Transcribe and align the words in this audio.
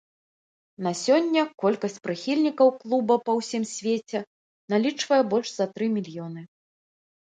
На 0.87 0.93
сёння 1.01 1.41
колькасць 1.65 1.99
прыхільнікаў 2.07 2.73
клуба 2.81 3.19
па 3.29 3.37
ўсім 3.43 3.63
свеце 3.75 4.19
налічвае 4.75 5.23
больш 5.35 5.49
за 5.57 5.73
тры 5.79 5.85
мільёны. 5.97 6.41